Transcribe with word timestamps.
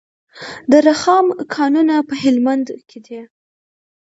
د 0.71 0.73
رخام 0.87 1.25
کانونه 1.55 1.95
په 2.07 2.13
هلمند 2.23 2.67
کې 2.89 2.99
دي 3.05 3.19